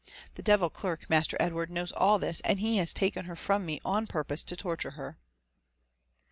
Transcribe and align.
The 0.33 0.41
devil 0.41 0.71
clerk. 0.71 1.11
Master 1.11 1.37
Edward, 1.39 1.69
kaows 1.69 1.91
all 1.95 2.17
this, 2.17 2.41
aud 2.43 2.57
he 2.57 2.77
has 2.77 2.91
taken 2.91 3.25
her 3.25 3.35
from 3.35 3.67
me 3.67 3.79
on 3.85 4.07
purpose 4.07 4.43
to 4.45 4.55
torture 4.55 4.93
her." 4.97 5.19